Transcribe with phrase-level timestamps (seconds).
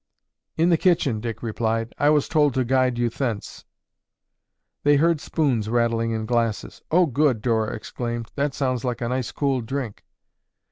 [0.57, 1.93] "In the kitchen," Dick replied.
[1.99, 3.65] "I was told to guide you thence."
[4.81, 6.81] They heard spoons rattling in glasses.
[6.89, 8.31] "Oh, good!" Dora exclaimed.
[8.33, 10.03] "That sounds like a nice, cool drink."